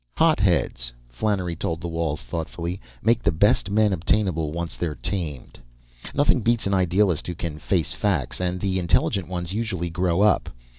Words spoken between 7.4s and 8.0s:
face